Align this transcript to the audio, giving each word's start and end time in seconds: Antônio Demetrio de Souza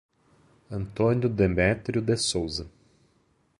Antônio 0.71 1.29
Demetrio 1.29 2.01
de 2.01 2.17
Souza 2.17 2.67